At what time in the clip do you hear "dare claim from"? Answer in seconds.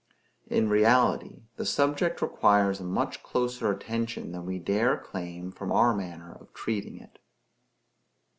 4.57-5.71